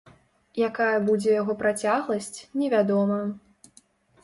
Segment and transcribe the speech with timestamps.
[0.67, 3.23] Якая будзе яго працягласць, невядома.